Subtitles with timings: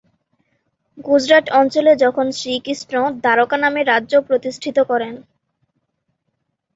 [0.97, 5.13] গুজরাট অঞ্চলে যখন শ্রীকৃষ্ণ দ্বারকা নামে রাজ্য প্রতিষ্টিত করেন।